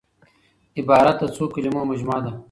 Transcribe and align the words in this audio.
عبارت 0.79 1.17
د 1.21 1.25
څو 1.35 1.43
کليمو 1.53 1.81
مجموعه 1.91 2.21
ده. 2.25 2.31